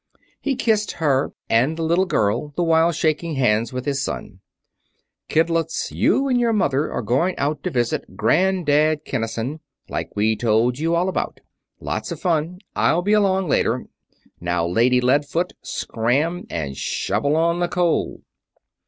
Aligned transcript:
He 0.41 0.55
kissed 0.55 0.93
her 0.93 1.31
and 1.47 1.77
the 1.77 1.83
little 1.83 2.07
girl, 2.07 2.53
the 2.55 2.63
while 2.63 2.91
shaking 2.91 3.35
hands 3.35 3.71
with 3.71 3.85
his 3.85 4.01
son. 4.01 4.39
"Kidlets, 5.29 5.91
you 5.91 6.27
and 6.27 6.41
mother 6.57 6.91
are 6.91 7.03
going 7.03 7.37
out 7.37 7.61
to 7.61 7.69
visit 7.69 8.17
Grand 8.17 8.65
dad 8.65 9.05
Kinnison, 9.05 9.59
like 9.89 10.15
we 10.15 10.35
told 10.35 10.79
you 10.79 10.95
all 10.95 11.07
about. 11.07 11.39
Lots 11.79 12.11
of 12.11 12.19
fun. 12.19 12.61
I'll 12.75 13.03
be 13.03 13.13
along 13.13 13.47
later. 13.47 13.85
Now, 14.39 14.65
Lady 14.65 15.01
Lead 15.01 15.23
Foot, 15.27 15.53
scram 15.61 16.47
and 16.49 16.75
shovel 16.75 17.35
on 17.35 17.59
the 17.59 17.67
coal!" 17.67 18.21